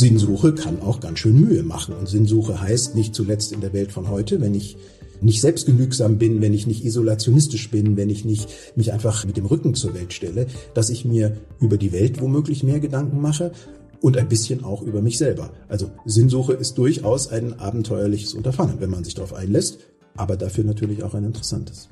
[0.00, 1.94] Sinnsuche kann auch ganz schön Mühe machen.
[1.94, 4.76] Und Sinnsuche heißt nicht zuletzt in der Welt von heute, wenn ich
[5.20, 9.44] nicht selbstgenügsam bin, wenn ich nicht isolationistisch bin, wenn ich nicht mich einfach mit dem
[9.44, 13.52] Rücken zur Welt stelle, dass ich mir über die Welt womöglich mehr Gedanken mache
[14.00, 15.50] und ein bisschen auch über mich selber.
[15.68, 19.80] Also Sinnsuche ist durchaus ein abenteuerliches Unterfangen, wenn man sich darauf einlässt,
[20.16, 21.90] aber dafür natürlich auch ein interessantes.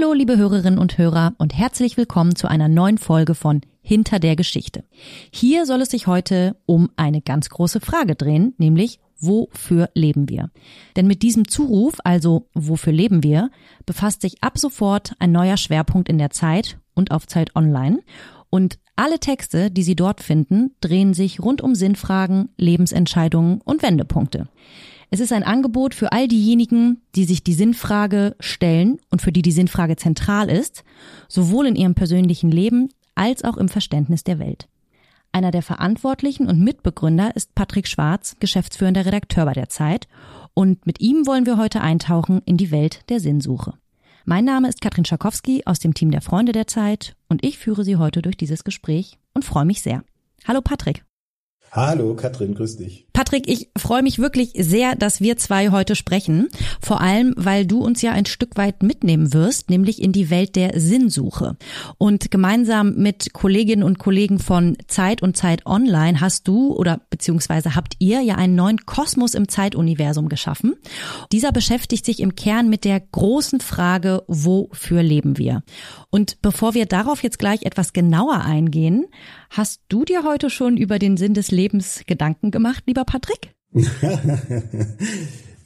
[0.00, 4.34] Hallo, liebe Hörerinnen und Hörer und herzlich willkommen zu einer neuen Folge von Hinter der
[4.34, 4.84] Geschichte.
[5.30, 10.50] Hier soll es sich heute um eine ganz große Frage drehen, nämlich Wofür leben wir?
[10.96, 13.50] Denn mit diesem Zuruf, also Wofür leben wir,
[13.84, 17.98] befasst sich ab sofort ein neuer Schwerpunkt in der Zeit und auf Zeit Online.
[18.48, 24.48] Und alle Texte, die Sie dort finden, drehen sich rund um Sinnfragen, Lebensentscheidungen und Wendepunkte.
[25.12, 29.42] Es ist ein Angebot für all diejenigen, die sich die Sinnfrage stellen und für die
[29.42, 30.84] die Sinnfrage zentral ist,
[31.28, 34.68] sowohl in ihrem persönlichen Leben als auch im Verständnis der Welt.
[35.32, 40.06] Einer der Verantwortlichen und Mitbegründer ist Patrick Schwarz, geschäftsführender Redakteur bei der Zeit,
[40.54, 43.74] und mit ihm wollen wir heute eintauchen in die Welt der Sinnsuche.
[44.24, 47.84] Mein Name ist Katrin Schakowski aus dem Team der Freunde der Zeit und ich führe
[47.84, 50.04] Sie heute durch dieses Gespräch und freue mich sehr.
[50.46, 51.04] Hallo Patrick.
[51.72, 53.06] Hallo Katrin, grüß dich.
[53.12, 56.48] Patrick, ich freue mich wirklich sehr, dass wir zwei heute sprechen.
[56.80, 60.56] Vor allem, weil du uns ja ein Stück weit mitnehmen wirst, nämlich in die Welt
[60.56, 61.56] der Sinnsuche.
[61.96, 67.76] Und gemeinsam mit Kolleginnen und Kollegen von Zeit und Zeit Online hast du oder beziehungsweise
[67.76, 70.74] habt ihr ja einen neuen Kosmos im Zeituniversum geschaffen.
[71.30, 75.62] Dieser beschäftigt sich im Kern mit der großen Frage, wofür leben wir?
[76.10, 79.06] Und bevor wir darauf jetzt gleich etwas genauer eingehen,
[79.50, 83.50] hast du dir heute schon über den Sinn des Lebens Gedanken gemacht, lieber Patrick?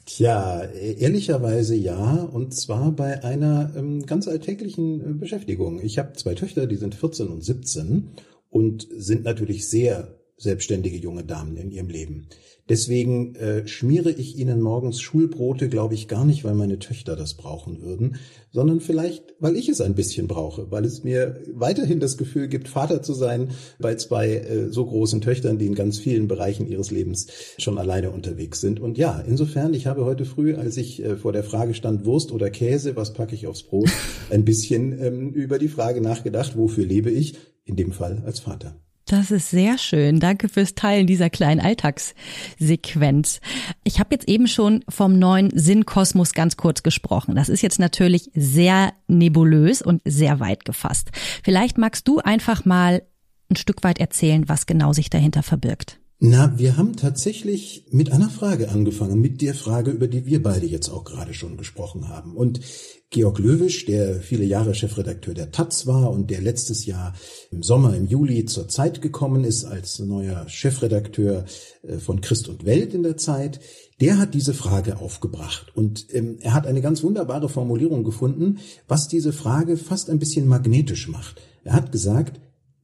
[0.05, 5.81] Tja, ehrlicherweise ja, und zwar bei einer ähm, ganz alltäglichen äh, Beschäftigung.
[5.81, 8.09] Ich habe zwei Töchter, die sind 14 und 17
[8.49, 12.27] und sind natürlich sehr selbstständige junge Damen in ihrem Leben.
[12.67, 17.35] Deswegen äh, schmiere ich ihnen morgens Schulbrote, glaube ich, gar nicht, weil meine Töchter das
[17.35, 18.15] brauchen würden,
[18.51, 22.67] sondern vielleicht, weil ich es ein bisschen brauche, weil es mir weiterhin das Gefühl gibt,
[22.67, 23.49] Vater zu sein
[23.79, 27.27] bei zwei äh, so großen Töchtern, die in ganz vielen Bereichen ihres Lebens
[27.59, 28.79] schon alleine unterwegs sind.
[28.79, 32.31] Und ja, insofern, ich habe heute früh, als ich äh, vor der Frage stand, Wurst
[32.31, 33.91] oder Käse, was packe ich aufs Brot,
[34.31, 37.35] ein bisschen ähm, über die Frage nachgedacht, wofür lebe ich?
[37.63, 38.84] In dem Fall als Vater.
[39.05, 40.19] Das ist sehr schön.
[40.19, 43.39] Danke fürs Teilen dieser kleinen Alltagssequenz.
[43.83, 47.35] Ich habe jetzt eben schon vom neuen Sinnkosmos ganz kurz gesprochen.
[47.35, 51.11] Das ist jetzt natürlich sehr nebulös und sehr weit gefasst.
[51.43, 53.03] Vielleicht magst du einfach mal
[53.47, 55.99] ein Stück weit erzählen, was genau sich dahinter verbirgt.
[56.19, 60.65] Na, wir haben tatsächlich mit einer Frage angefangen, mit der Frage, über die wir beide
[60.65, 62.37] jetzt auch gerade schon gesprochen haben.
[62.37, 62.61] Und
[63.09, 67.13] Georg Löwisch, der viele Jahre Chefredakteur der Taz war und der letztes Jahr
[67.51, 71.45] im Sommer, im Juli zur Zeit gekommen ist als neuer Chefredakteur
[71.83, 73.59] äh, von Christ und Welt in der Zeit,
[73.99, 75.75] der hat diese Frage aufgebracht.
[75.75, 80.47] Und ähm, er hat eine ganz wunderbare Formulierung gefunden, was diese Frage fast ein bisschen
[80.47, 81.41] magnetisch macht.
[81.65, 82.39] Er hat gesagt,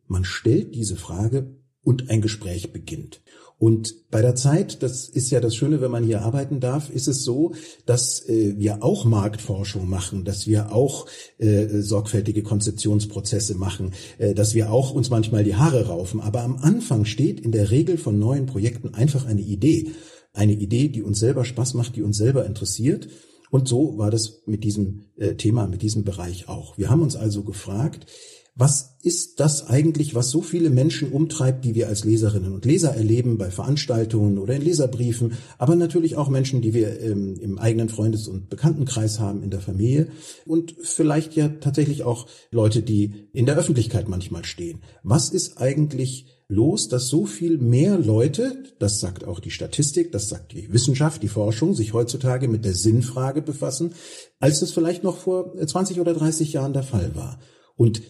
[0.07, 3.21] man stellt diese Frage und ein Gespräch beginnt.
[3.61, 7.07] Und bei der Zeit, das ist ja das Schöne, wenn man hier arbeiten darf, ist
[7.07, 7.53] es so,
[7.85, 11.05] dass äh, wir auch Marktforschung machen, dass wir auch
[11.37, 16.21] äh, sorgfältige Konzeptionsprozesse machen, äh, dass wir auch uns manchmal die Haare raufen.
[16.21, 19.91] Aber am Anfang steht in der Regel von neuen Projekten einfach eine Idee.
[20.33, 23.09] Eine Idee, die uns selber Spaß macht, die uns selber interessiert.
[23.51, 26.79] Und so war das mit diesem äh, Thema, mit diesem Bereich auch.
[26.79, 28.07] Wir haben uns also gefragt,
[28.53, 32.93] was ist das eigentlich, was so viele Menschen umtreibt, die wir als Leserinnen und Leser
[32.93, 37.87] erleben bei Veranstaltungen oder in Leserbriefen, aber natürlich auch Menschen, die wir ähm, im eigenen
[37.87, 40.09] Freundes- und Bekanntenkreis haben, in der Familie
[40.45, 44.81] und vielleicht ja tatsächlich auch Leute, die in der Öffentlichkeit manchmal stehen.
[45.01, 50.27] Was ist eigentlich los, dass so viel mehr Leute, das sagt auch die Statistik, das
[50.27, 53.93] sagt die Wissenschaft, die Forschung, sich heutzutage mit der Sinnfrage befassen,
[54.39, 57.39] als es vielleicht noch vor 20 oder 30 Jahren der Fall war.
[57.77, 58.01] Und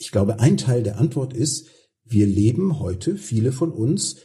[0.00, 1.68] ich glaube, ein Teil der Antwort ist,
[2.04, 4.16] wir leben heute, viele von uns,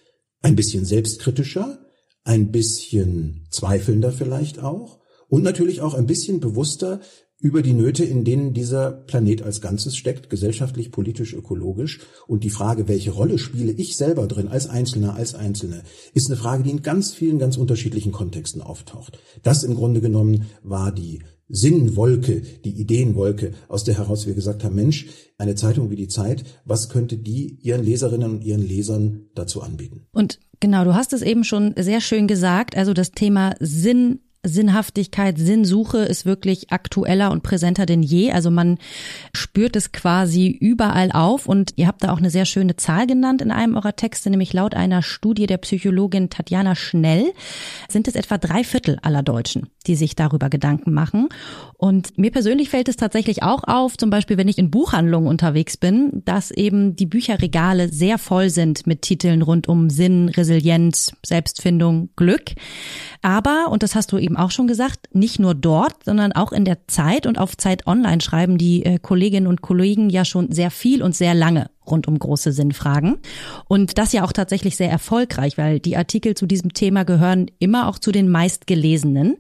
[0.42, 1.86] ein bisschen selbstkritischer,
[2.24, 7.02] ein bisschen zweifelnder vielleicht auch und natürlich auch ein bisschen bewusster
[7.40, 12.00] über die Nöte, in denen dieser Planet als Ganzes steckt, gesellschaftlich, politisch, ökologisch.
[12.28, 15.84] Und die Frage, welche Rolle spiele ich selber drin, als Einzelner, als Einzelne,
[16.14, 19.20] ist eine Frage, die in ganz vielen, ganz unterschiedlichen Kontexten auftaucht.
[19.44, 24.76] Das im Grunde genommen war die Sinnwolke, die Ideenwolke, aus der heraus wir gesagt haben,
[24.76, 29.62] Mensch, eine Zeitung wie die Zeit, was könnte die ihren Leserinnen und ihren Lesern dazu
[29.62, 30.08] anbieten?
[30.12, 35.38] Und genau, du hast es eben schon sehr schön gesagt, also das Thema Sinn Sinnhaftigkeit,
[35.38, 38.32] Sinnsuche ist wirklich aktueller und präsenter denn je.
[38.32, 38.78] Also man
[39.34, 43.42] spürt es quasi überall auf und ihr habt da auch eine sehr schöne Zahl genannt
[43.42, 47.34] in einem eurer Texte, nämlich laut einer Studie der Psychologin Tatjana Schnell
[47.90, 51.30] sind es etwa drei Viertel aller Deutschen, die sich darüber Gedanken machen.
[51.78, 55.78] Und mir persönlich fällt es tatsächlich auch auf, zum Beispiel wenn ich in Buchhandlungen unterwegs
[55.78, 62.10] bin, dass eben die Bücherregale sehr voll sind mit Titeln rund um Sinn, Resilienz, Selbstfindung,
[62.16, 62.52] Glück.
[63.22, 66.66] Aber, und das hast du eben auch schon gesagt, nicht nur dort, sondern auch in
[66.66, 70.72] der Zeit und auf Zeit Online schreiben die äh, Kolleginnen und Kollegen ja schon sehr
[70.72, 73.18] viel und sehr lange rund um große Sinnfragen.
[73.68, 77.88] Und das ja auch tatsächlich sehr erfolgreich, weil die Artikel zu diesem Thema gehören immer
[77.88, 79.38] auch zu den meistgelesenen.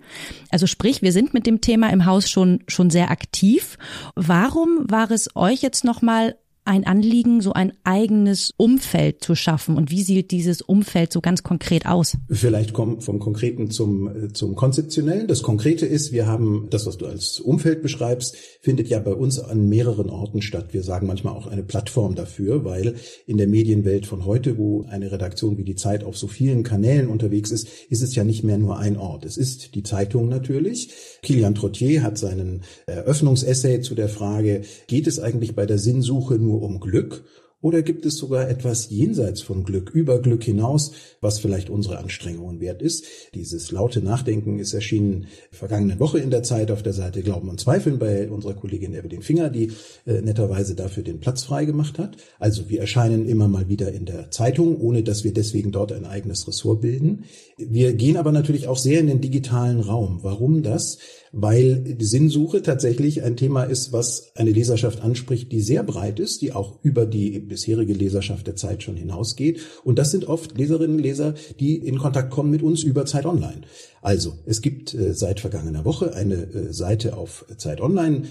[0.50, 3.78] Also sprich, wir sind mit dem Thema im Haus schon, schon sehr aktiv.
[4.16, 9.78] Warum war es euch jetzt nochmal ein Anliegen, so ein eigenes Umfeld zu schaffen?
[9.78, 12.18] Und wie sieht dieses Umfeld so ganz konkret aus?
[12.30, 15.28] Vielleicht kommen vom Konkreten zum, äh, zum Konzeptionellen.
[15.28, 19.40] Das Konkrete ist, wir haben das, was du als Umfeld beschreibst, findet ja bei uns
[19.40, 20.74] an mehreren Orten statt.
[20.74, 22.96] Wir sagen manchmal auch eine Plattform dafür, weil
[23.28, 27.08] in der Medienwelt von heute, wo eine Redaktion wie die Zeit auf so vielen Kanälen
[27.08, 29.26] unterwegs ist, ist es ja nicht mehr nur ein Ort.
[29.26, 30.90] Es ist die Zeitung natürlich.
[31.22, 36.55] Kilian Trottier hat seinen Eröffnungsessay zu der Frage, geht es eigentlich bei der Sinnsuche nur
[36.56, 37.24] nur um Glück
[37.66, 42.60] oder gibt es sogar etwas jenseits von Glück, über Glück hinaus, was vielleicht unsere Anstrengungen
[42.60, 43.06] wert ist?
[43.34, 47.60] Dieses laute Nachdenken ist erschienen vergangene Woche in der Zeit auf der Seite Glauben und
[47.60, 49.72] Zweifeln bei unserer Kollegin Evelyn Finger, die
[50.06, 52.18] äh, netterweise dafür den Platz frei gemacht hat.
[52.38, 56.06] Also wir erscheinen immer mal wieder in der Zeitung, ohne dass wir deswegen dort ein
[56.06, 57.24] eigenes Ressort bilden.
[57.58, 60.19] Wir gehen aber natürlich auch sehr in den digitalen Raum.
[60.22, 61.00] Warum das?
[61.31, 66.42] Weil die Sinnsuche tatsächlich ein Thema ist, was eine Leserschaft anspricht, die sehr breit ist,
[66.42, 69.62] die auch über die bisherige Leserschaft der Zeit schon hinausgeht.
[69.83, 73.25] Und das sind oft Leserinnen und Leser, die in Kontakt kommen mit uns über Zeit
[73.25, 73.62] Online.
[74.01, 78.24] Also, es gibt äh, seit vergangener Woche eine äh, Seite auf Zeit Online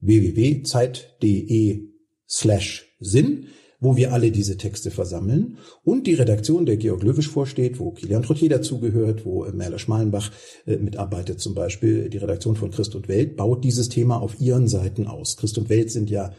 [0.00, 1.88] www.zeit.de
[2.28, 3.46] slash Sinn
[3.80, 8.22] wo wir alle diese Texte versammeln und die Redaktion, der Georg Löwisch vorsteht, wo Kilian
[8.22, 10.30] Trottier dazugehört, wo äh, Merle Schmalenbach
[10.66, 14.68] äh, mitarbeitet zum Beispiel, die Redaktion von Christ und Welt, baut dieses Thema auf ihren
[14.68, 15.36] Seiten aus.
[15.36, 16.32] Christ und Welt sind ja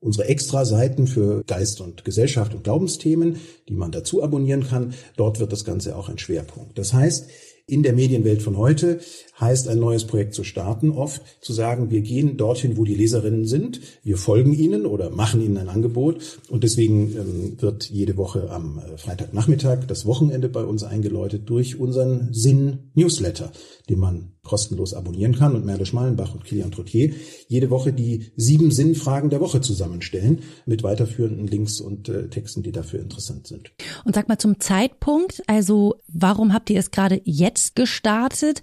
[0.00, 3.36] unsere Extra-Seiten für Geist und Gesellschaft und Glaubensthemen,
[3.68, 4.94] die man dazu abonnieren kann.
[5.16, 6.78] Dort wird das Ganze auch ein Schwerpunkt.
[6.78, 7.28] Das heißt,
[7.66, 9.00] in der Medienwelt von heute
[9.40, 13.46] heißt ein neues Projekt zu starten oft zu sagen, wir gehen dorthin, wo die Leserinnen
[13.46, 18.50] sind, wir folgen ihnen oder machen ihnen ein Angebot und deswegen ähm, wird jede Woche
[18.50, 23.52] am äh, Freitagnachmittag das Wochenende bei uns eingeläutet durch unseren Sinn Newsletter,
[23.88, 27.12] den man kostenlos abonnieren kann und Merle Schmalenbach und Kilian Trottier
[27.48, 32.72] jede Woche die sieben Sinnfragen der Woche zusammenstellen mit weiterführenden Links und äh, Texten, die
[32.72, 33.72] dafür interessant sind.
[34.04, 38.62] Und sag mal zum Zeitpunkt, also warum habt ihr es gerade jetzt gestartet?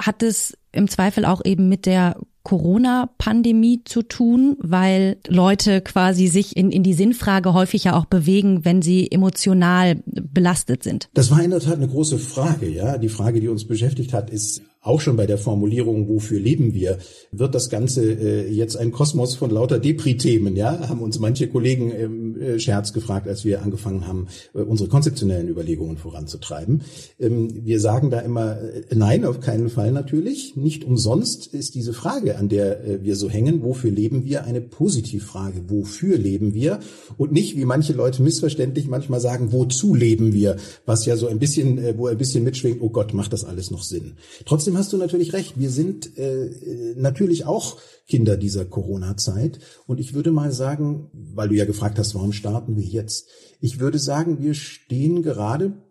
[0.00, 2.16] Hat es im Zweifel auch eben mit der
[2.46, 8.82] Corona-Pandemie zu tun, weil Leute quasi sich in, in die Sinnfrage häufig auch bewegen, wenn
[8.82, 11.08] sie emotional belastet sind.
[11.14, 12.98] Das war in der Tat eine große Frage, ja.
[12.98, 16.98] Die Frage, die uns beschäftigt hat, ist, auch schon bei der Formulierung, wofür leben wir,
[17.32, 21.90] wird das Ganze äh, jetzt ein Kosmos von lauter Depri-Themen, ja, haben uns manche Kollegen
[21.90, 26.82] im äh, Scherz gefragt, als wir angefangen haben, äh, unsere konzeptionellen Überlegungen voranzutreiben.
[27.18, 30.56] Ähm, wir sagen da immer, äh, nein, auf keinen Fall natürlich.
[30.56, 34.60] Nicht umsonst ist diese Frage, an der äh, wir so hängen, wofür leben wir, eine
[34.60, 35.64] Positivfrage.
[35.68, 36.78] Wofür leben wir?
[37.16, 40.56] Und nicht, wie manche Leute missverständlich manchmal sagen, wozu leben wir?
[40.84, 43.70] Was ja so ein bisschen, äh, wo ein bisschen mitschwingt, oh Gott, macht das alles
[43.70, 44.12] noch Sinn?
[44.44, 45.58] Trotzdem hast du natürlich recht.
[45.58, 49.58] Wir sind äh, natürlich auch Kinder dieser Corona-Zeit.
[49.86, 53.28] Und ich würde mal sagen, weil du ja gefragt hast, warum starten wir jetzt?
[53.60, 55.82] Ich würde sagen, wir stehen gerade,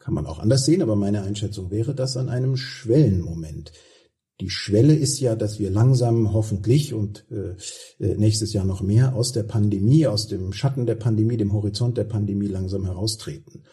[0.00, 3.72] kann man auch anders sehen, aber meine Einschätzung wäre das an einem Schwellenmoment.
[4.40, 9.14] Die Schwelle ist ja, dass wir langsam hoffentlich und äh, äh nächstes Jahr noch mehr
[9.14, 13.64] aus der Pandemie, aus dem Schatten der Pandemie, dem Horizont der Pandemie langsam heraustreten.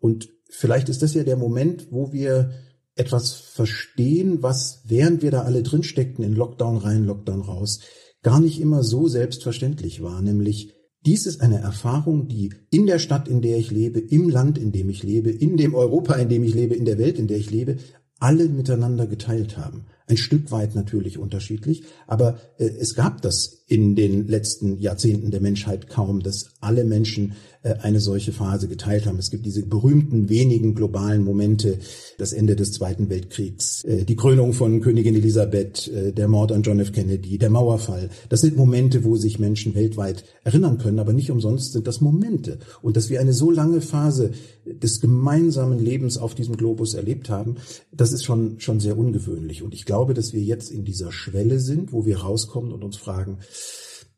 [0.00, 2.50] Und vielleicht ist das ja der Moment, wo wir
[2.98, 7.80] etwas verstehen, was während wir da alle drin steckten, in Lockdown rein, Lockdown raus,
[8.22, 10.74] gar nicht immer so selbstverständlich war, nämlich
[11.06, 14.72] dies ist eine Erfahrung, die in der Stadt, in der ich lebe, im Land, in
[14.72, 17.38] dem ich lebe, in dem Europa, in dem ich lebe, in der Welt, in der
[17.38, 17.76] ich lebe,
[18.18, 19.86] alle miteinander geteilt haben.
[20.08, 25.40] Ein Stück weit natürlich unterschiedlich, aber äh, es gab das in den letzten Jahrzehnten der
[25.40, 29.18] Menschheit kaum, dass alle Menschen äh, eine solche Phase geteilt haben.
[29.18, 31.78] Es gibt diese berühmten wenigen globalen Momente,
[32.16, 36.62] das Ende des Zweiten Weltkriegs, äh, die Krönung von Königin Elisabeth, äh, der Mord an
[36.62, 36.92] John F.
[36.92, 38.10] Kennedy, der Mauerfall.
[38.28, 42.58] Das sind Momente, wo sich Menschen weltweit erinnern können, aber nicht umsonst sind das Momente.
[42.80, 44.30] Und dass wir eine so lange Phase
[44.64, 47.56] des gemeinsamen Lebens auf diesem Globus erlebt haben,
[47.92, 49.62] das ist schon, schon sehr ungewöhnlich.
[49.62, 52.96] Und ich glaube, dass wir jetzt in dieser Schwelle sind, wo wir rauskommen und uns
[52.96, 53.38] fragen,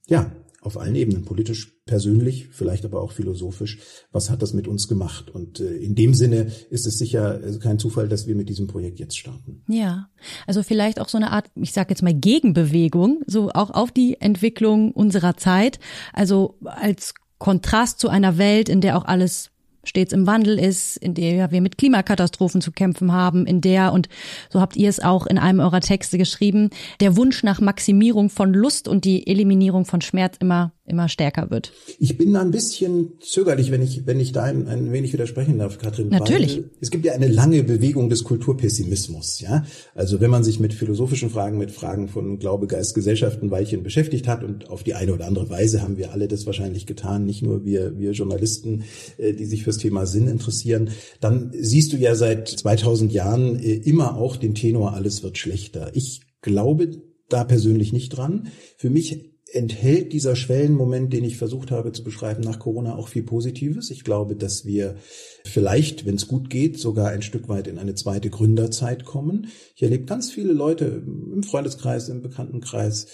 [0.06, 0.32] ja,
[0.62, 3.78] auf allen Ebenen, politisch, persönlich, vielleicht aber auch philosophisch,
[4.12, 5.30] was hat das mit uns gemacht?
[5.30, 8.66] Und äh, in dem Sinne ist es sicher äh, kein Zufall, dass wir mit diesem
[8.66, 9.62] Projekt jetzt starten.
[9.68, 10.10] Ja,
[10.46, 14.20] also vielleicht auch so eine Art, ich sage jetzt mal Gegenbewegung, so auch auf die
[14.20, 15.80] Entwicklung unserer Zeit,
[16.12, 19.50] also als Kontrast zu einer Welt, in der auch alles
[19.84, 24.08] stets im Wandel ist, in der wir mit Klimakatastrophen zu kämpfen haben, in der, und
[24.48, 26.70] so habt ihr es auch in einem eurer Texte geschrieben,
[27.00, 31.72] der Wunsch nach Maximierung von Lust und die Eliminierung von Schmerz immer immer stärker wird.
[31.98, 35.58] Ich bin da ein bisschen zögerlich, wenn ich, wenn ich da ein, ein wenig widersprechen
[35.58, 36.08] darf, Katrin.
[36.08, 36.62] Natürlich.
[36.80, 39.64] es gibt ja eine lange Bewegung des Kulturpessimismus, ja.
[39.94, 43.82] Also wenn man sich mit philosophischen Fragen, mit Fragen von Glaube, Geist, Gesellschaft ein Weilchen
[43.82, 47.24] beschäftigt hat und auf die eine oder andere Weise haben wir alle das wahrscheinlich getan,
[47.24, 48.84] nicht nur wir, wir Journalisten,
[49.16, 53.74] äh, die sich fürs Thema Sinn interessieren, dann siehst du ja seit 2000 Jahren äh,
[53.74, 55.90] immer auch den Tenor, alles wird schlechter.
[55.94, 58.48] Ich glaube da persönlich nicht dran.
[58.76, 63.22] Für mich enthält dieser Schwellenmoment, den ich versucht habe zu beschreiben, nach Corona auch viel
[63.22, 63.90] Positives.
[63.90, 64.96] Ich glaube, dass wir
[65.44, 69.48] vielleicht, wenn es gut geht, sogar ein Stück weit in eine zweite Gründerzeit kommen.
[69.74, 73.06] Ich erlebe ganz viele Leute im Freundeskreis, im Bekanntenkreis,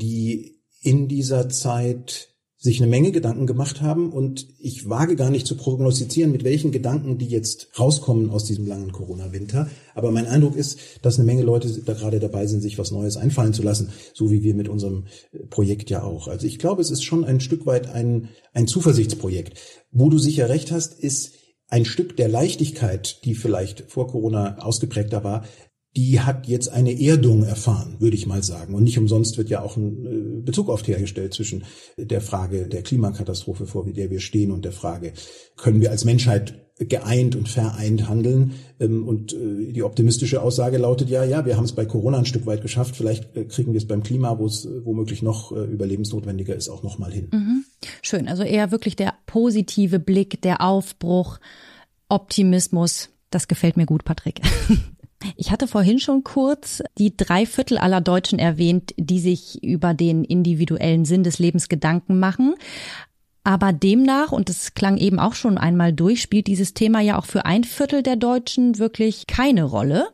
[0.00, 2.31] die in dieser Zeit
[2.62, 6.70] sich eine Menge Gedanken gemacht haben und ich wage gar nicht zu prognostizieren, mit welchen
[6.70, 9.68] Gedanken die jetzt rauskommen aus diesem langen Corona-Winter.
[9.96, 13.16] Aber mein Eindruck ist, dass eine Menge Leute da gerade dabei sind, sich was Neues
[13.16, 16.28] einfallen zu lassen, so wie wir mit unserem äh, Projekt ja auch.
[16.28, 19.58] Also ich glaube, es ist schon ein Stück weit ein, ein Zuversichtsprojekt.
[19.90, 21.32] Wo du sicher recht hast, ist
[21.66, 25.44] ein Stück der Leichtigkeit, die vielleicht vor Corona ausgeprägter war,
[25.94, 28.74] die hat jetzt eine Erdung erfahren, würde ich mal sagen.
[28.74, 31.64] Und nicht umsonst wird ja auch ein äh, Bezug oft hergestellt zwischen
[31.98, 35.12] der Frage der Klimakatastrophe, vor der wir stehen, und der Frage,
[35.56, 38.54] können wir als Menschheit geeint und vereint handeln.
[38.80, 42.26] Ähm, und äh, die optimistische Aussage lautet ja, ja, wir haben es bei Corona ein
[42.26, 42.96] Stück weit geschafft.
[42.96, 46.98] Vielleicht äh, kriegen wir es beim Klima, wo es womöglich noch überlebensnotwendiger ist, auch noch
[46.98, 47.28] mal hin.
[47.32, 47.64] Mhm.
[48.00, 48.28] Schön.
[48.28, 51.38] Also eher wirklich der positive Blick, der Aufbruch,
[52.08, 53.10] Optimismus.
[53.28, 54.40] Das gefällt mir gut, Patrick.
[55.36, 60.24] Ich hatte vorhin schon kurz die drei Viertel aller Deutschen erwähnt, die sich über den
[60.24, 62.54] individuellen Sinn des Lebens Gedanken machen.
[63.44, 67.26] Aber demnach, und das klang eben auch schon einmal durch, spielt dieses Thema ja auch
[67.26, 70.08] für ein Viertel der Deutschen wirklich keine Rolle.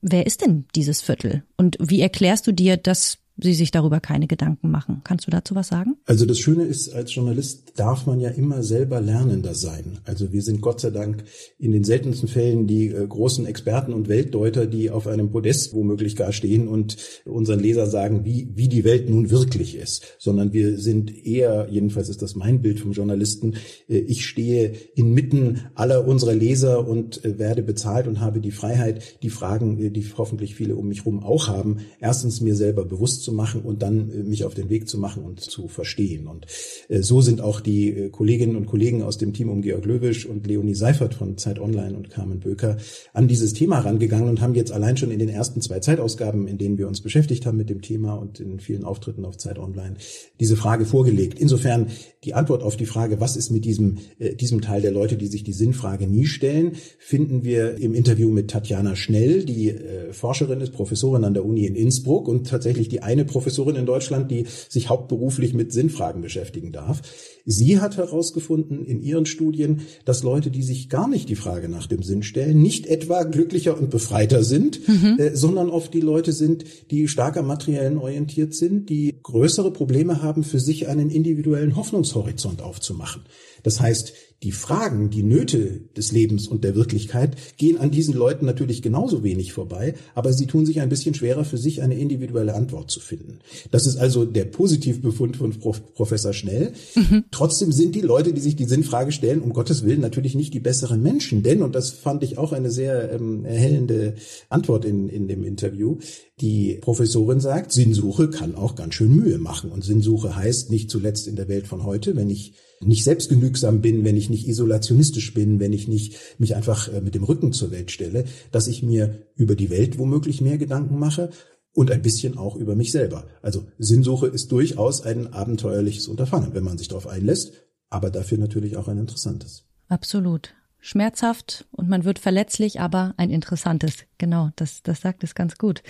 [0.00, 1.42] Wer ist denn dieses Viertel?
[1.58, 5.02] Und wie erklärst du dir, dass sie sich darüber keine Gedanken machen.
[5.04, 5.96] Kannst du dazu was sagen?
[6.06, 9.98] Also das Schöne ist, als Journalist darf man ja immer selber Lernender sein.
[10.04, 11.24] Also wir sind Gott sei Dank
[11.58, 16.16] in den seltensten Fällen die äh, großen Experten und Weltdeuter, die auf einem Podest womöglich
[16.16, 20.78] gar stehen und unseren Leser sagen, wie, wie die Welt nun wirklich ist, sondern wir
[20.78, 23.56] sind eher, jedenfalls ist das mein Bild vom Journalisten,
[23.88, 29.22] äh, ich stehe inmitten aller unserer Leser und äh, werde bezahlt und habe die Freiheit,
[29.22, 33.32] die Fragen, die hoffentlich viele um mich herum auch haben, erstens mir selber bewusst zu
[33.32, 36.28] machen und dann äh, mich auf den Weg zu machen und zu verstehen.
[36.28, 36.46] Und
[36.88, 40.26] äh, so sind auch die äh, Kolleginnen und Kollegen aus dem Team um Georg Löwisch
[40.26, 42.76] und Leonie Seifert von Zeit Online und Carmen Böker
[43.12, 46.56] an dieses Thema rangegangen und haben jetzt allein schon in den ersten zwei Zeitausgaben, in
[46.56, 49.96] denen wir uns beschäftigt haben mit dem Thema und in vielen Auftritten auf Zeit Online,
[50.38, 51.40] diese Frage vorgelegt.
[51.40, 51.88] Insofern
[52.22, 53.98] die Antwort auf die Frage, was ist mit diesem,
[54.40, 58.50] diesem Teil der Leute, die sich die Sinnfrage nie stellen, finden wir im Interview mit
[58.50, 59.74] Tatjana Schnell, die
[60.12, 64.30] Forscherin ist, Professorin an der Uni in Innsbruck und tatsächlich die eine Professorin in Deutschland,
[64.30, 67.02] die sich hauptberuflich mit Sinnfragen beschäftigen darf.
[67.44, 71.86] Sie hat herausgefunden in ihren Studien, dass Leute, die sich gar nicht die Frage nach
[71.86, 75.16] dem Sinn stellen, nicht etwa glücklicher und befreiter sind, mhm.
[75.18, 80.22] äh, sondern oft die Leute sind, die stark am materiellen orientiert sind, die größere Probleme
[80.22, 83.22] haben, für sich einen individuellen Hoffnungshorizont aufzumachen.
[83.66, 84.12] Das heißt,
[84.44, 89.24] die Fragen, die Nöte des Lebens und der Wirklichkeit gehen an diesen Leuten natürlich genauso
[89.24, 93.00] wenig vorbei, aber sie tun sich ein bisschen schwerer, für sich eine individuelle Antwort zu
[93.00, 93.40] finden.
[93.72, 95.82] Das ist also der Positivbefund von Prof.
[95.94, 96.74] Professor Schnell.
[96.94, 97.24] Mhm.
[97.32, 100.60] Trotzdem sind die Leute, die sich die Sinnfrage stellen, um Gottes Willen natürlich nicht die
[100.60, 101.42] besseren Menschen.
[101.42, 104.14] Denn, und das fand ich auch eine sehr ähm, erhellende
[104.48, 105.98] Antwort in, in dem Interview,
[106.40, 109.72] die Professorin sagt, Sinnsuche kann auch ganz schön Mühe machen.
[109.72, 114.04] Und Sinnsuche heißt nicht zuletzt in der Welt von heute, wenn ich nicht selbstgenügsam bin,
[114.04, 117.70] wenn ich nicht isolationistisch bin, wenn ich nicht mich einfach äh, mit dem Rücken zur
[117.70, 121.30] Welt stelle, dass ich mir über die Welt womöglich mehr Gedanken mache
[121.72, 123.26] und ein bisschen auch über mich selber.
[123.42, 127.52] Also Sinnsuche ist durchaus ein abenteuerliches Unterfangen, wenn man sich darauf einlässt,
[127.88, 129.64] aber dafür natürlich auch ein interessantes.
[129.88, 130.54] Absolut.
[130.80, 134.04] Schmerzhaft und man wird verletzlich, aber ein interessantes.
[134.18, 135.82] Genau, das, das sagt es ganz gut.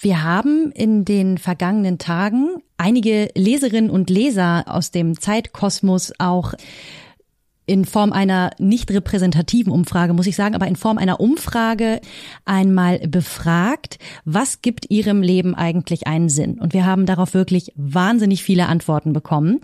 [0.00, 6.54] Wir haben in den vergangenen Tagen einige Leserinnen und Leser aus dem Zeitkosmos auch
[7.68, 12.00] in Form einer nicht repräsentativen Umfrage, muss ich sagen, aber in Form einer Umfrage
[12.44, 16.58] einmal befragt, was gibt ihrem Leben eigentlich einen Sinn?
[16.58, 19.60] Und wir haben darauf wirklich wahnsinnig viele Antworten bekommen.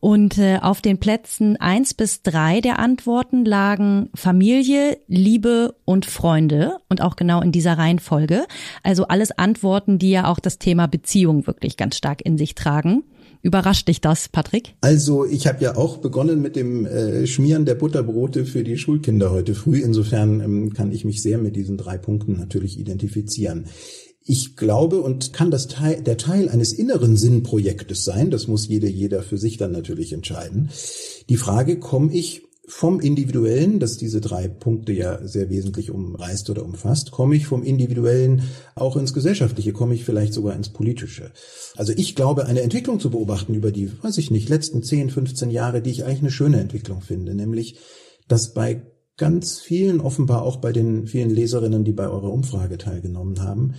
[0.00, 6.76] Und äh, auf den Plätzen eins bis drei der Antworten lagen Familie, Liebe und Freunde
[6.90, 8.44] und auch genau in dieser Reihenfolge.
[8.82, 13.04] Also alles Antworten, die ja auch das Thema Beziehung wirklich ganz stark in sich tragen.
[13.42, 14.74] Überrascht dich das, Patrick?
[14.80, 19.30] Also ich habe ja auch begonnen mit dem äh, Schmieren der Butterbrote für die Schulkinder
[19.30, 19.80] heute früh.
[19.80, 23.66] Insofern ähm, kann ich mich sehr mit diesen drei Punkten natürlich identifizieren.
[24.28, 28.30] Ich glaube und kann das Teil, der Teil eines inneren Sinnprojektes sein.
[28.32, 30.70] Das muss jede, jeder für sich dann natürlich entscheiden.
[31.28, 36.64] Die Frage, komme ich vom Individuellen, das diese drei Punkte ja sehr wesentlich umreißt oder
[36.64, 38.42] umfasst, komme ich vom Individuellen
[38.74, 41.30] auch ins Gesellschaftliche, komme ich vielleicht sogar ins Politische.
[41.76, 45.50] Also ich glaube, eine Entwicklung zu beobachten über die, weiß ich nicht, letzten 10, 15
[45.50, 47.78] Jahre, die ich eigentlich eine schöne Entwicklung finde, nämlich,
[48.26, 48.82] dass bei
[49.16, 53.74] ganz vielen, offenbar auch bei den vielen Leserinnen, die bei eurer Umfrage teilgenommen haben,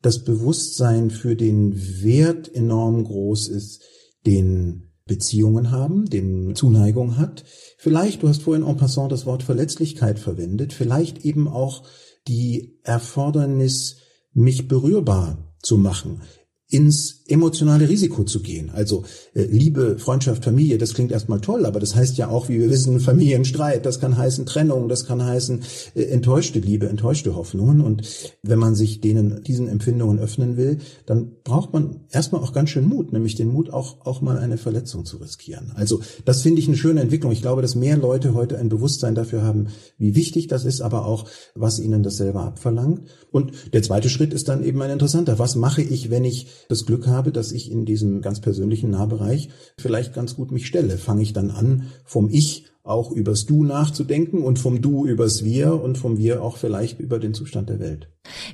[0.00, 3.82] das Bewusstsein für den Wert enorm groß ist,
[4.26, 7.44] den Beziehungen haben, den Zuneigung hat.
[7.78, 11.82] Vielleicht, du hast vorhin en passant das Wort Verletzlichkeit verwendet, vielleicht eben auch
[12.28, 13.96] die Erfordernis,
[14.32, 16.22] mich berührbar zu machen,
[16.68, 18.70] ins emotionale Risiko zu gehen.
[18.70, 22.60] Also äh, Liebe, Freundschaft, Familie, das klingt erstmal toll, aber das heißt ja auch, wie
[22.60, 25.62] wir wissen, Familienstreit, das kann heißen Trennung, das kann heißen
[25.94, 27.80] äh, enttäuschte Liebe, enttäuschte Hoffnungen.
[27.80, 28.02] Und
[28.42, 32.86] wenn man sich denen, diesen Empfindungen öffnen will, dann braucht man erstmal auch ganz schön
[32.86, 35.72] Mut, nämlich den Mut, auch, auch mal eine Verletzung zu riskieren.
[35.74, 37.32] Also das finde ich eine schöne Entwicklung.
[37.32, 41.06] Ich glaube, dass mehr Leute heute ein Bewusstsein dafür haben, wie wichtig das ist, aber
[41.06, 43.02] auch, was ihnen das selber abverlangt.
[43.30, 45.38] Und der zweite Schritt ist dann eben ein interessanter.
[45.38, 49.50] Was mache ich, wenn ich das Glück habe, dass ich in diesem ganz persönlichen Nahbereich
[49.78, 50.98] vielleicht ganz gut mich stelle.
[50.98, 55.80] Fange ich dann an, vom Ich auch übers Du nachzudenken und vom Du übers Wir
[55.80, 58.08] und vom Wir auch vielleicht über den Zustand der Welt.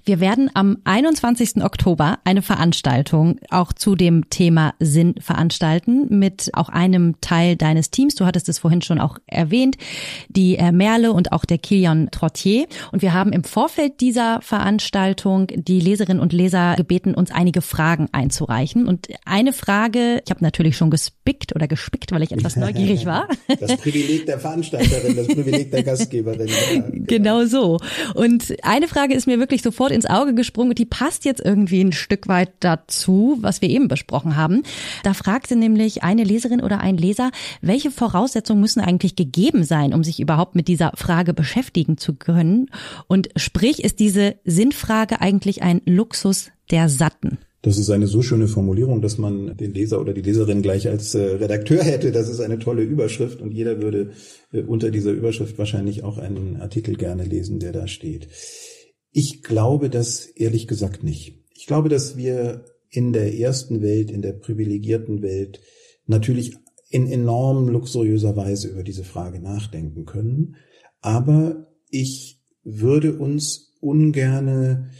[0.08, 1.62] Wir werden am 21.
[1.62, 8.14] Oktober eine Veranstaltung auch zu dem Thema Sinn veranstalten mit auch einem Teil deines Teams.
[8.14, 9.76] Du hattest es vorhin schon auch erwähnt,
[10.30, 12.64] die äh, Merle und auch der Kilian Trottier.
[12.90, 18.08] Und wir haben im Vorfeld dieser Veranstaltung die Leserinnen und Leser gebeten, uns einige Fragen
[18.10, 18.88] einzureichen.
[18.88, 23.28] Und eine Frage, ich habe natürlich schon gespickt oder gespickt, weil ich etwas neugierig war.
[23.60, 26.48] Das Privileg der Veranstalterin, das Privileg der Gastgeberin.
[26.48, 27.04] Ja, genau.
[27.06, 27.78] genau so.
[28.14, 31.44] Und eine Frage ist mir wirklich wirklich sofort ins Auge gesprungen und die passt jetzt
[31.44, 34.62] irgendwie ein Stück weit dazu, was wir eben besprochen haben.
[35.02, 37.30] Da fragte nämlich eine Leserin oder ein Leser,
[37.60, 42.70] welche Voraussetzungen müssen eigentlich gegeben sein, um sich überhaupt mit dieser Frage beschäftigen zu können?
[43.08, 47.38] Und sprich, ist diese Sinnfrage eigentlich ein Luxus der Satten?
[47.62, 51.14] Das ist eine so schöne Formulierung, dass man den Leser oder die Leserin gleich als
[51.16, 52.12] äh, Redakteur hätte.
[52.12, 54.12] Das ist eine tolle Überschrift und jeder würde
[54.52, 58.28] äh, unter dieser Überschrift wahrscheinlich auch einen Artikel gerne lesen, der da steht.
[59.10, 61.44] Ich glaube das ehrlich gesagt nicht.
[61.54, 65.60] Ich glaube, dass wir in der ersten Welt, in der privilegierten Welt
[66.06, 66.56] natürlich
[66.90, 70.56] in enorm luxuriöser Weise über diese Frage nachdenken können.
[71.00, 74.90] Aber ich würde uns ungerne,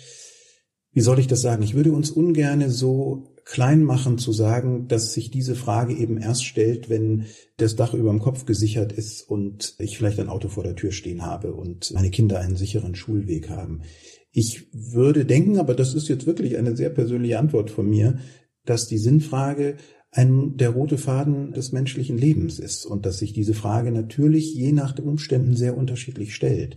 [0.92, 1.62] wie soll ich das sagen?
[1.62, 6.44] Ich würde uns ungerne so klein machen zu sagen, dass sich diese Frage eben erst
[6.44, 7.24] stellt, wenn
[7.56, 10.92] das Dach über dem Kopf gesichert ist und ich vielleicht ein Auto vor der Tür
[10.92, 13.80] stehen habe und meine Kinder einen sicheren Schulweg haben.
[14.32, 18.18] Ich würde denken, aber das ist jetzt wirklich eine sehr persönliche Antwort von mir,
[18.66, 19.78] dass die Sinnfrage
[20.10, 24.72] ein, der rote Faden des menschlichen Lebens ist und dass sich diese Frage natürlich je
[24.72, 26.76] nach den Umständen sehr unterschiedlich stellt.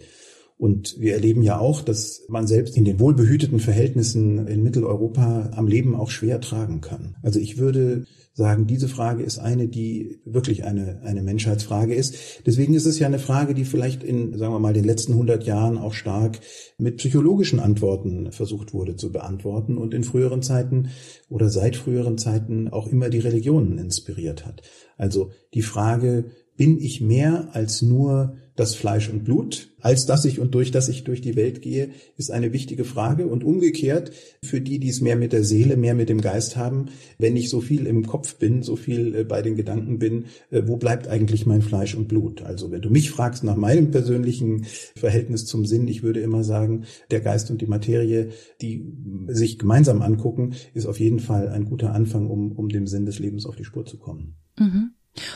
[0.62, 5.65] Und wir erleben ja auch, dass man selbst in den wohlbehüteten Verhältnissen in Mitteleuropa am
[5.65, 7.15] Leben auch schwer tragen kann.
[7.24, 12.43] Also ich würde sagen, diese Frage ist eine, die wirklich eine, eine Menschheitsfrage ist.
[12.45, 15.45] Deswegen ist es ja eine Frage, die vielleicht in, sagen wir mal, den letzten 100
[15.45, 16.39] Jahren auch stark
[16.78, 20.89] mit psychologischen Antworten versucht wurde zu beantworten und in früheren Zeiten
[21.28, 24.62] oder seit früheren Zeiten auch immer die Religionen inspiriert hat.
[24.95, 26.26] Also die Frage,
[26.62, 30.89] bin ich mehr als nur das Fleisch und Blut, als dass ich und durch das
[30.89, 33.26] ich durch die Welt gehe, ist eine wichtige Frage.
[33.26, 34.12] Und umgekehrt,
[34.45, 37.50] für die, die es mehr mit der Seele, mehr mit dem Geist haben, wenn ich
[37.50, 41.08] so viel im Kopf bin, so viel äh, bei den Gedanken bin, äh, wo bleibt
[41.08, 42.43] eigentlich mein Fleisch und Blut?
[42.43, 46.84] Also wenn du mich fragst nach meinem persönlichen Verhältnis zum Sinn, ich würde immer sagen,
[47.10, 48.30] der Geist und die Materie,
[48.62, 48.86] die
[49.30, 53.17] sich gemeinsam angucken, ist auf jeden Fall ein guter Anfang, um, um dem Sinn des
[53.17, 54.36] Lebens auf die Spur zu kommen.
[54.60, 54.91] Mhm.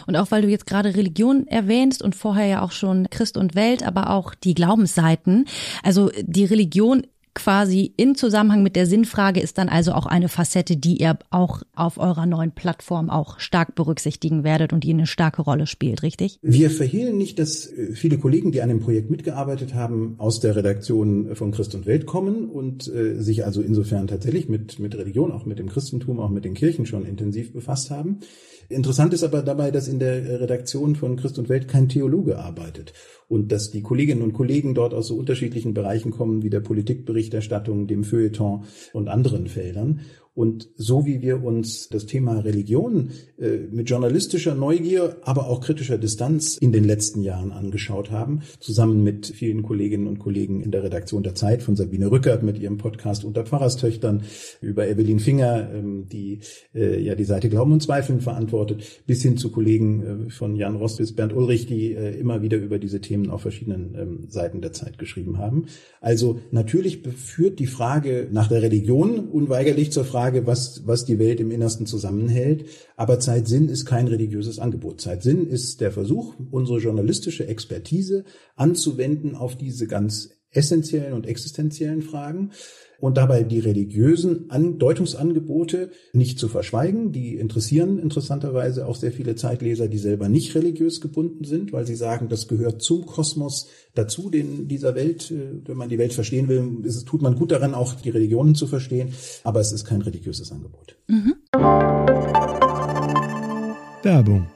[0.07, 3.55] Und auch weil du jetzt gerade Religion erwähnst und vorher ja auch schon Christ und
[3.55, 5.45] Welt, aber auch die Glaubensseiten.
[5.83, 10.77] Also die Religion quasi in Zusammenhang mit der Sinnfrage ist dann also auch eine Facette,
[10.77, 15.43] die ihr auch auf eurer neuen Plattform auch stark berücksichtigen werdet und die eine starke
[15.43, 16.39] Rolle spielt, richtig?
[16.41, 20.55] Wir verhehlen nicht, dass äh, viele Kollegen, die an dem Projekt mitgearbeitet haben, aus der
[20.55, 25.31] Redaktion von Christ und Welt kommen und äh, sich also insofern tatsächlich mit, mit Religion,
[25.31, 28.21] auch mit dem Christentum, auch mit den Kirchen schon intensiv befasst haben.
[28.69, 32.93] Interessant ist aber dabei, dass in der Redaktion von Christ und Welt kein Theologe arbeitet
[33.27, 37.87] und dass die Kolleginnen und Kollegen dort aus so unterschiedlichen Bereichen kommen wie der Politikberichterstattung,
[37.87, 40.01] dem Feuilleton und anderen Feldern.
[40.35, 45.97] Und so wie wir uns das Thema Religion äh, mit journalistischer Neugier, aber auch kritischer
[45.97, 50.83] Distanz in den letzten Jahren angeschaut haben, zusammen mit vielen Kolleginnen und Kollegen in der
[50.83, 54.23] Redaktion der Zeit, von Sabine Rückert mit ihrem Podcast Unter Pfarrerstöchtern,
[54.59, 56.39] über Evelyn Finger, ähm, die
[56.73, 60.75] äh, ja die Seite Glauben und Zweifeln verantwortet, bis hin zu Kollegen äh, von Jan
[60.75, 64.59] Rost bis Bernd Ulrich, die äh, immer wieder über diese Themen auf verschiedenen ähm, Seiten
[64.59, 65.67] der Zeit geschrieben haben.
[66.01, 71.19] Also natürlich führt die Frage nach der Religion unweigerlich zur Frage, Frage, was, was die
[71.19, 72.65] Welt im Innersten zusammenhält.
[72.95, 74.99] Aber Zeitsinn ist kein religiöses Angebot.
[74.99, 82.51] Zeitsinn ist der Versuch, unsere journalistische Expertise anzuwenden auf diese ganz essentiellen und existenziellen Fragen
[82.99, 84.47] und dabei die religiösen
[84.79, 87.11] Deutungsangebote nicht zu verschweigen.
[87.11, 91.95] Die interessieren interessanterweise auch sehr viele Zeitleser, die selber nicht religiös gebunden sind, weil sie
[91.95, 96.47] sagen, das gehört zum Kosmos dazu, den dieser Welt, äh, wenn man die Welt verstehen
[96.47, 99.13] will, ist es, tut man gut daran, auch die Religionen zu verstehen,
[99.43, 100.95] aber es ist kein religiöses Angebot.
[101.07, 101.35] Mhm.
[104.03, 104.47] Werbung.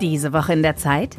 [0.00, 1.18] Diese Woche in der Zeit?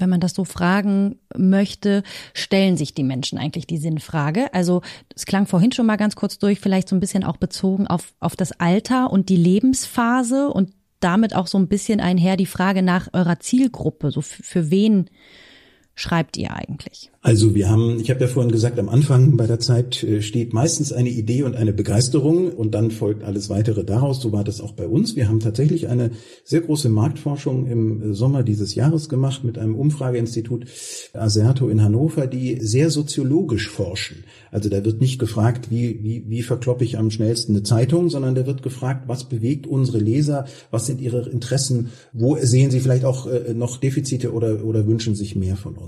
[0.00, 2.02] wenn man das so fragen möchte,
[2.34, 4.52] stellen sich die Menschen eigentlich die Sinnfrage?
[4.54, 4.82] Also
[5.14, 8.14] es klang vorhin schon mal ganz kurz durch, vielleicht so ein bisschen auch bezogen auf,
[8.20, 12.82] auf das Alter und die Lebensphase und damit auch so ein bisschen einher die Frage
[12.82, 14.10] nach eurer Zielgruppe.
[14.10, 15.10] So für, für wen
[15.98, 17.10] schreibt ihr eigentlich?
[17.20, 20.52] Also wir haben, ich habe ja vorhin gesagt, am Anfang bei der Zeit äh, steht
[20.52, 24.20] meistens eine Idee und eine Begeisterung und dann folgt alles weitere daraus.
[24.20, 25.16] So war das auch bei uns.
[25.16, 26.12] Wir haben tatsächlich eine
[26.44, 30.66] sehr große Marktforschung im Sommer dieses Jahres gemacht mit einem Umfrageinstitut
[31.12, 34.24] Aserto in Hannover, die sehr soziologisch forschen.
[34.52, 38.36] Also da wird nicht gefragt, wie, wie, wie verkloppe ich am schnellsten eine Zeitung, sondern
[38.36, 43.04] da wird gefragt, was bewegt unsere Leser, was sind ihre Interessen, wo sehen sie vielleicht
[43.04, 45.87] auch äh, noch Defizite oder, oder wünschen sich mehr von uns.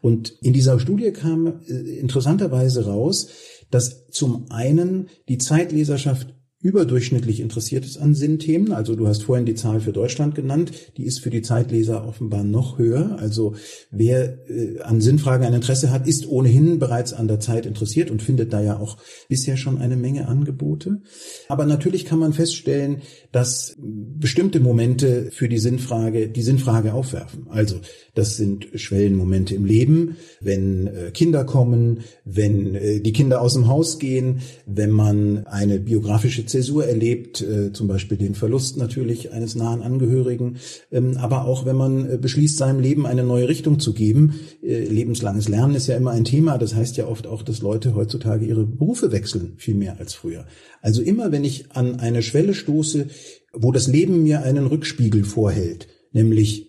[0.00, 3.28] Und in dieser Studie kam äh, interessanterweise raus,
[3.70, 8.72] dass zum einen die Zeitleserschaft überdurchschnittlich interessiert ist an Sinnthemen.
[8.72, 12.44] Also du hast vorhin die Zahl für Deutschland genannt, die ist für die Zeitleser offenbar
[12.44, 13.18] noch höher.
[13.20, 13.54] Also
[13.90, 18.22] wer äh, an Sinnfragen ein Interesse hat, ist ohnehin bereits an der Zeit interessiert und
[18.22, 18.96] findet da ja auch
[19.28, 21.02] bisher schon eine Menge Angebote.
[21.48, 27.48] Aber natürlich kann man feststellen, dass bestimmte Momente für die Sinnfrage die Sinnfrage aufwerfen.
[27.50, 27.80] Also
[28.14, 33.68] das sind Schwellenmomente im Leben, wenn äh, Kinder kommen, wenn äh, die Kinder aus dem
[33.68, 39.54] Haus gehen, wenn man eine biografische Zäsur erlebt, äh, zum Beispiel den Verlust natürlich eines
[39.54, 40.56] nahen Angehörigen,
[40.90, 44.40] ähm, aber auch wenn man äh, beschließt, seinem Leben eine neue Richtung zu geben.
[44.62, 46.58] Äh, lebenslanges Lernen ist ja immer ein Thema.
[46.58, 50.46] Das heißt ja oft auch, dass Leute heutzutage ihre Berufe wechseln, viel mehr als früher.
[50.82, 53.08] Also immer, wenn ich an eine Schwelle stoße,
[53.52, 56.65] wo das Leben mir einen Rückspiegel vorhält, nämlich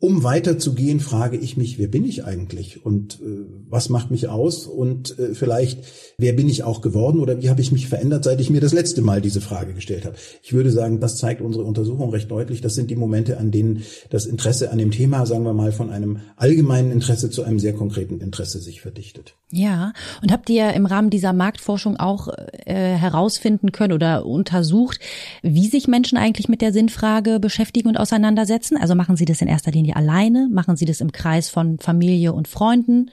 [0.00, 4.66] um weiterzugehen, frage ich mich, wer bin ich eigentlich und äh, was macht mich aus
[4.66, 5.80] und äh, vielleicht,
[6.18, 8.72] wer bin ich auch geworden oder wie habe ich mich verändert, seit ich mir das
[8.72, 10.14] letzte Mal diese Frage gestellt habe.
[10.40, 12.60] Ich würde sagen, das zeigt unsere Untersuchung recht deutlich.
[12.60, 15.90] Das sind die Momente, an denen das Interesse an dem Thema, sagen wir mal, von
[15.90, 19.34] einem allgemeinen Interesse zu einem sehr konkreten Interesse sich verdichtet.
[19.50, 22.28] Ja, und habt ihr im Rahmen dieser Marktforschung auch
[22.66, 25.00] äh, herausfinden können oder untersucht,
[25.42, 28.76] wie sich Menschen eigentlich mit der Sinnfrage beschäftigen und auseinandersetzen?
[28.76, 30.48] Also machen sie das in erster Linie alleine?
[30.50, 33.10] Machen Sie das im Kreis von Familie und Freunden?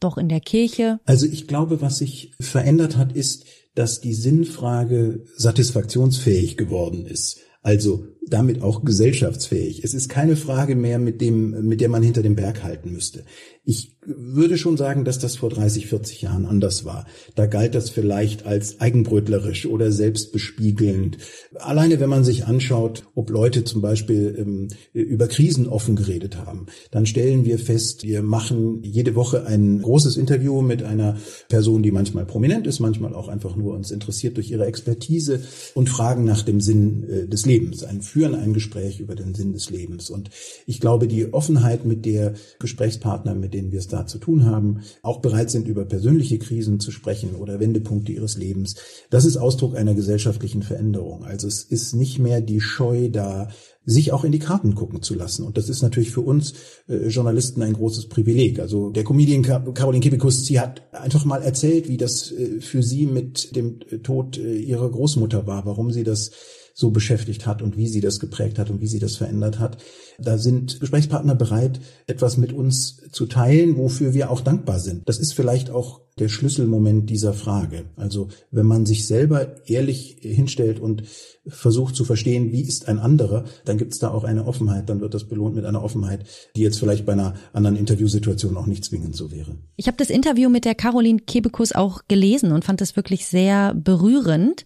[0.00, 0.98] Doch in der Kirche?
[1.04, 7.38] Also ich glaube, was sich verändert hat, ist, dass die Sinnfrage satisfaktionsfähig geworden ist.
[7.62, 9.82] Also damit auch gesellschaftsfähig.
[9.82, 13.24] Es ist keine Frage mehr, mit dem, mit der man hinter dem Berg halten müsste.
[13.64, 17.06] Ich würde schon sagen, dass das vor 30, 40 Jahren anders war.
[17.34, 21.18] Da galt das vielleicht als eigenbrötlerisch oder selbstbespiegelnd.
[21.56, 26.66] Alleine wenn man sich anschaut, ob Leute zum Beispiel ähm, über Krisen offen geredet haben,
[26.90, 31.92] dann stellen wir fest, wir machen jede Woche ein großes Interview mit einer Person, die
[31.92, 35.42] manchmal prominent ist, manchmal auch einfach nur uns interessiert durch ihre Expertise
[35.74, 37.84] und fragen nach dem Sinn äh, des Lebens.
[37.84, 40.10] Ein führen ein Gespräch über den Sinn des Lebens.
[40.10, 40.28] Und
[40.66, 44.82] ich glaube, die Offenheit, mit der Gesprächspartner, mit denen wir es da zu tun haben,
[45.00, 48.74] auch bereit sind, über persönliche Krisen zu sprechen oder Wendepunkte ihres Lebens,
[49.08, 51.24] das ist Ausdruck einer gesellschaftlichen Veränderung.
[51.24, 53.48] Also es ist nicht mehr die Scheu da,
[53.86, 55.46] sich auch in die Karten gucken zu lassen.
[55.46, 56.52] Und das ist natürlich für uns
[56.88, 58.60] äh, Journalisten ein großes Privileg.
[58.60, 63.06] Also der Comedian Caroline Kebekus, sie hat einfach mal erzählt, wie das äh, für sie
[63.06, 66.32] mit dem Tod äh, ihrer Großmutter war, warum sie das
[66.74, 69.78] so beschäftigt hat und wie sie das geprägt hat und wie sie das verändert hat.
[70.18, 75.08] Da sind Gesprächspartner bereit, etwas mit uns zu teilen, wofür wir auch dankbar sind.
[75.08, 77.86] Das ist vielleicht auch der Schlüsselmoment dieser Frage.
[77.96, 81.04] Also wenn man sich selber ehrlich hinstellt und
[81.46, 85.00] versucht zu verstehen, wie ist ein anderer, dann gibt es da auch eine Offenheit, dann
[85.00, 88.84] wird das belohnt mit einer Offenheit, die jetzt vielleicht bei einer anderen Interviewsituation auch nicht
[88.84, 89.56] zwingend so wäre.
[89.76, 93.74] Ich habe das Interview mit der Caroline Kebekus auch gelesen und fand das wirklich sehr
[93.74, 94.64] berührend.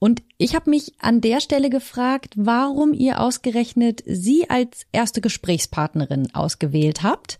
[0.00, 6.34] Und ich habe mich an der Stelle gefragt, warum ihr ausgerechnet sie als erste Gesprächspartnerin
[6.34, 7.38] ausgewählt habt.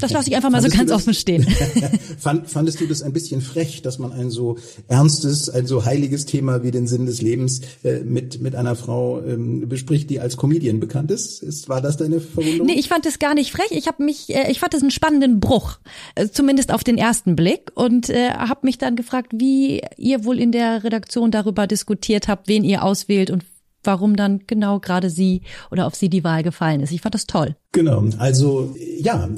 [0.00, 1.42] Das lasse ich einfach mal so ganz offen stehen.
[2.18, 6.26] Fand, fandest du das ein bisschen frech, dass man ein so ernstes, ein so heiliges
[6.26, 10.36] Thema wie den Sinn des Lebens äh, mit, mit einer Frau ähm, bespricht, die als
[10.36, 11.42] Comedian bekannt ist?
[11.42, 11.68] ist?
[11.68, 12.68] War das deine Verwunderung?
[12.68, 13.72] Nee, ich fand es gar nicht frech.
[13.72, 15.78] Ich habe mich, äh, ich fand es einen spannenden Bruch,
[16.14, 20.38] äh, zumindest auf den ersten Blick und äh, habe mich dann gefragt, wie ihr wohl
[20.38, 21.95] in der Redaktion darüber diskutiert
[22.28, 23.44] habt, wen ihr auswählt und
[23.86, 26.92] warum dann genau gerade sie oder auf sie die Wahl gefallen ist.
[26.92, 27.56] Ich fand das toll.
[27.76, 29.28] Genau, also ja,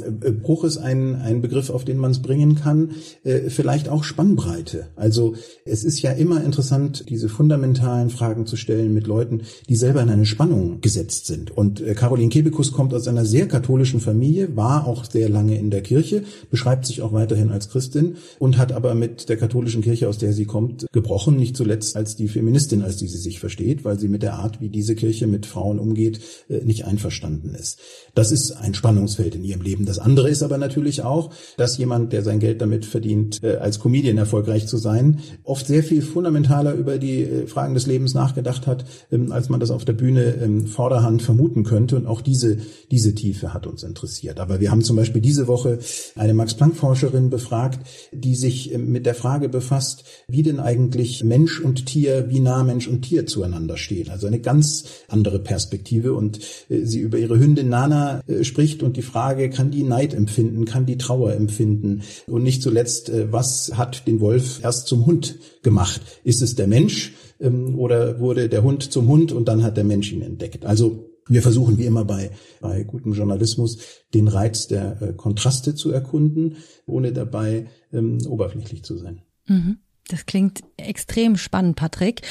[0.44, 2.92] Bruch ist ein, ein Begriff, auf den man es bringen kann.
[3.24, 4.86] Äh, vielleicht auch Spannbreite.
[4.94, 5.34] Also
[5.64, 10.08] es ist ja immer interessant, diese fundamentalen Fragen zu stellen mit Leuten, die selber in
[10.08, 11.50] eine Spannung gesetzt sind.
[11.50, 15.72] Und äh, Caroline Kebekus kommt aus einer sehr katholischen Familie, war auch sehr lange in
[15.72, 20.08] der Kirche, beschreibt sich auch weiterhin als Christin und hat aber mit der katholischen Kirche,
[20.08, 23.84] aus der sie kommt, gebrochen, nicht zuletzt als die Feministin, als die sie sich versteht,
[23.84, 27.78] weil sie mit der Art, wie diese Kirche mit Frauen umgeht, äh, nicht einverstanden ist.
[28.14, 29.86] Das ist ein Spannungsfeld in ihrem Leben.
[29.86, 33.80] Das andere ist aber natürlich auch, dass jemand, der sein Geld damit verdient, äh, als
[33.80, 38.66] Comedian erfolgreich zu sein, oft sehr viel fundamentaler über die äh, Fragen des Lebens nachgedacht
[38.66, 41.96] hat, ähm, als man das auf der Bühne ähm, vorderhand vermuten könnte.
[41.96, 42.58] Und auch diese,
[42.90, 44.40] diese Tiefe hat uns interessiert.
[44.40, 45.78] Aber wir haben zum Beispiel diese Woche
[46.14, 47.80] eine Max-Planck-Forscherin befragt,
[48.12, 52.62] die sich ähm, mit der Frage befasst, wie denn eigentlich Mensch und Tier, wie nah
[52.62, 54.10] Mensch und Tier zueinander stehen.
[54.10, 56.14] Also eine ganz andere Perspektive.
[56.14, 56.38] Und
[56.68, 60.64] äh, sie über ihre Hündin Nana äh, spricht und die Frage, kann die Neid empfinden,
[60.64, 62.02] kann die Trauer empfinden?
[62.26, 66.00] Und nicht zuletzt, äh, was hat den Wolf erst zum Hund gemacht?
[66.24, 69.84] Ist es der Mensch ähm, oder wurde der Hund zum Hund und dann hat der
[69.84, 70.64] Mensch ihn entdeckt?
[70.64, 73.78] Also wir versuchen wie immer bei, bei gutem Journalismus
[74.14, 79.20] den Reiz der Kontraste zu erkunden, ohne dabei ähm, oberflächlich zu sein.
[79.46, 79.78] Mhm.
[80.08, 82.22] Das klingt extrem spannend, Patrick.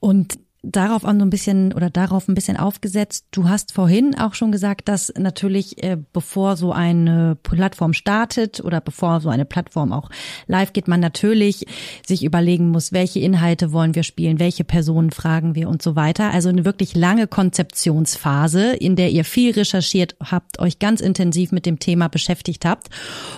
[0.00, 3.26] Und darauf an so ein bisschen oder darauf ein bisschen aufgesetzt.
[3.32, 8.80] Du hast vorhin auch schon gesagt, dass natürlich äh, bevor so eine Plattform startet oder
[8.80, 10.08] bevor so eine Plattform auch
[10.46, 11.66] live geht, man natürlich
[12.06, 16.30] sich überlegen muss, welche Inhalte wollen wir spielen, welche Personen fragen wir und so weiter.
[16.30, 21.66] Also eine wirklich lange Konzeptionsphase, in der ihr viel recherchiert habt, euch ganz intensiv mit
[21.66, 22.88] dem Thema beschäftigt habt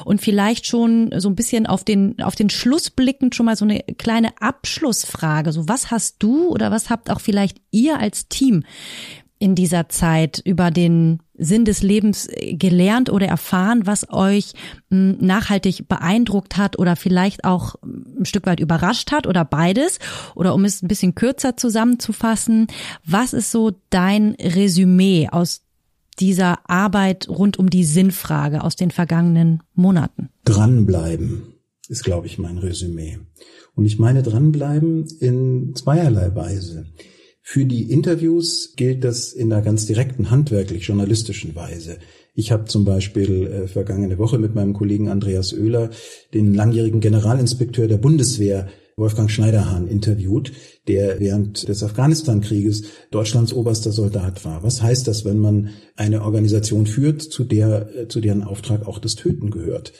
[0.05, 3.65] und vielleicht schon so ein bisschen auf den auf den Schluss blickend schon mal so
[3.65, 5.53] eine kleine Abschlussfrage.
[5.53, 8.65] So was hast du oder was habt auch vielleicht ihr als Team
[9.39, 14.53] in dieser Zeit über den Sinn des Lebens gelernt oder erfahren, was euch
[14.91, 19.99] hm, nachhaltig beeindruckt hat oder vielleicht auch ein Stück weit überrascht hat oder beides?
[20.35, 22.69] Oder um es ein bisschen kürzer zusammenzufassen,
[23.05, 25.63] was ist so dein Resümee aus
[26.21, 30.31] dieser Arbeit rund um die Sinnfrage aus den vergangenen Monaten?
[30.45, 31.55] Dranbleiben
[31.89, 33.19] ist, glaube ich, mein Resümee.
[33.75, 36.87] Und ich meine dranbleiben in zweierlei Weise.
[37.43, 41.99] Für die Interviews gilt das in einer ganz direkten handwerklich-journalistischen Weise.
[42.35, 45.91] Ich habe zum Beispiel äh, vergangene Woche mit meinem Kollegen Andreas Oehler
[46.33, 50.53] den langjährigen Generalinspekteur der Bundeswehr Wolfgang Schneiderhahn interviewt,
[50.87, 54.63] der während des Afghanistan-Krieges Deutschlands oberster Soldat war.
[54.63, 58.99] Was heißt das, wenn man eine Organisation führt, zu der, äh, zu deren Auftrag auch
[58.99, 59.93] das Töten gehört?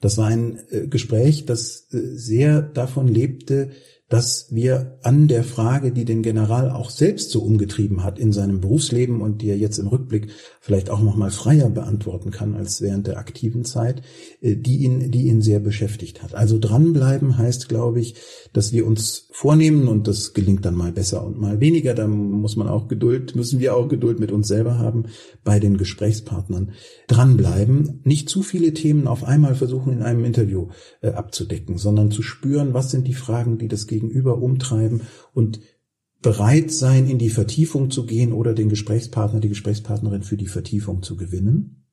[0.00, 3.70] Das war ein äh, Gespräch, das äh, sehr davon lebte,
[4.10, 8.60] dass wir an der Frage, die den General auch selbst so umgetrieben hat in seinem
[8.60, 12.82] Berufsleben und die er jetzt im Rückblick vielleicht auch noch mal freier beantworten kann als
[12.82, 14.02] während der aktiven Zeit,
[14.40, 16.34] äh, die ihn, die ihn sehr beschäftigt hat.
[16.34, 18.16] Also dranbleiben heißt, glaube ich,
[18.52, 21.94] dass wir uns vornehmen und das gelingt dann mal besser und mal weniger.
[21.94, 25.04] Da muss man auch Geduld, müssen wir auch Geduld mit uns selber haben
[25.44, 26.72] bei den Gesprächspartnern.
[27.06, 30.68] Dranbleiben, nicht zu viele Themen auf einmal versuchen in einem Interview
[31.00, 35.60] äh, abzudecken, sondern zu spüren, was sind die Fragen, die das umtreiben und
[36.22, 41.02] bereit sein, in die Vertiefung zu gehen oder den Gesprächspartner, die Gesprächspartnerin für die Vertiefung
[41.02, 41.86] zu gewinnen.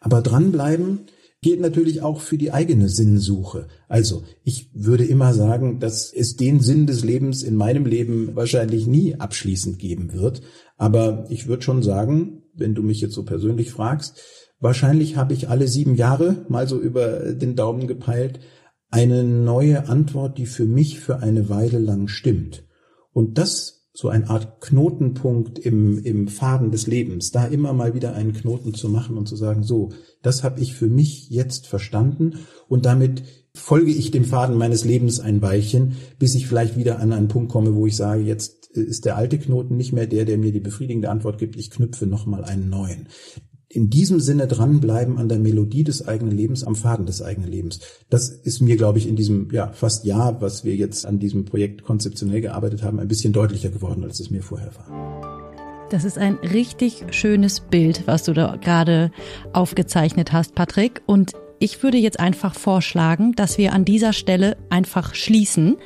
[0.00, 1.00] Aber dranbleiben
[1.42, 3.68] gilt natürlich auch für die eigene Sinnsuche.
[3.88, 8.86] Also ich würde immer sagen, dass es den Sinn des Lebens in meinem Leben wahrscheinlich
[8.86, 10.42] nie abschließend geben wird.
[10.76, 14.20] Aber ich würde schon sagen, wenn du mich jetzt so persönlich fragst,
[14.60, 18.40] wahrscheinlich habe ich alle sieben Jahre mal so über den Daumen gepeilt,
[18.96, 22.64] eine neue Antwort, die für mich für eine Weile lang stimmt.
[23.12, 28.14] Und das so eine Art Knotenpunkt im, im Faden des Lebens, da immer mal wieder
[28.14, 29.90] einen Knoten zu machen und zu sagen, so,
[30.22, 32.46] das habe ich für mich jetzt verstanden.
[32.68, 33.22] Und damit
[33.54, 37.52] folge ich dem Faden meines Lebens ein Weilchen, bis ich vielleicht wieder an einen Punkt
[37.52, 40.60] komme, wo ich sage, jetzt ist der alte Knoten nicht mehr der, der mir die
[40.60, 43.08] befriedigende Antwort gibt, ich knüpfe nochmal einen neuen
[43.76, 47.80] in diesem Sinne dranbleiben an der Melodie des eigenen Lebens, am Faden des eigenen Lebens.
[48.08, 51.44] Das ist mir, glaube ich, in diesem ja, fast Jahr, was wir jetzt an diesem
[51.44, 55.88] Projekt konzeptionell gearbeitet haben, ein bisschen deutlicher geworden, als es mir vorher war.
[55.90, 59.12] Das ist ein richtig schönes Bild, was du da gerade
[59.52, 61.02] aufgezeichnet hast, Patrick.
[61.04, 65.76] Und ich würde jetzt einfach vorschlagen, dass wir an dieser Stelle einfach schließen,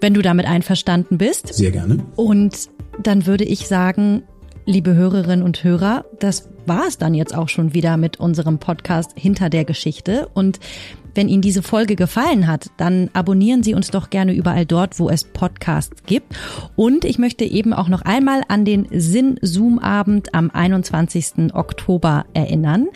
[0.00, 1.54] wenn du damit einverstanden bist.
[1.54, 2.04] Sehr gerne.
[2.16, 2.68] Und
[3.00, 4.24] dann würde ich sagen,
[4.68, 9.12] liebe Hörerinnen und Hörer, das war es dann jetzt auch schon wieder mit unserem Podcast
[9.16, 10.28] Hinter der Geschichte.
[10.34, 10.60] Und
[11.14, 15.08] wenn Ihnen diese Folge gefallen hat, dann abonnieren Sie uns doch gerne überall dort, wo
[15.08, 16.34] es Podcasts gibt.
[16.76, 21.54] Und ich möchte eben auch noch einmal an den Sinn-Zoom-Abend am 21.
[21.54, 22.88] Oktober erinnern.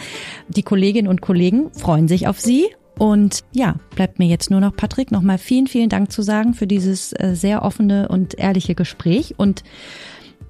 [0.48, 2.66] Die Kolleginnen und Kollegen freuen sich auf Sie
[2.98, 6.66] und ja, bleibt mir jetzt nur noch, Patrick, nochmal vielen, vielen Dank zu sagen für
[6.66, 9.34] dieses äh, sehr offene und ehrliche Gespräch.
[9.38, 9.64] Und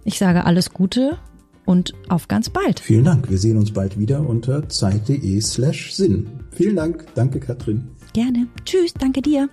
[0.05, 1.19] ich sage alles Gute
[1.65, 2.81] und auf ganz bald.
[2.81, 3.31] Vielen Dank.
[3.31, 6.27] Wir sehen uns bald wieder unter zeit.de slash Sinn.
[6.51, 7.07] Vielen Dank.
[7.15, 7.89] Danke, Katrin.
[8.13, 8.49] Gerne.
[8.65, 8.95] Tschüss.
[8.95, 9.49] Danke dir.